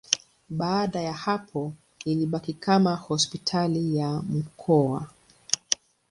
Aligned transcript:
Baada 0.49 1.01
ya 1.01 1.13
hapo 1.13 1.73
ilibaki 2.05 2.53
kama 2.53 2.95
hospitali 2.95 3.95
ya 3.97 4.11
mkoa. 4.21 5.07